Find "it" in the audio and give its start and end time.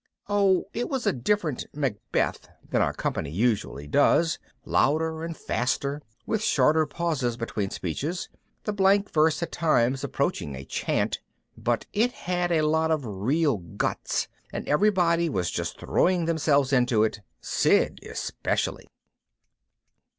0.73-0.89, 11.93-12.13, 17.03-17.21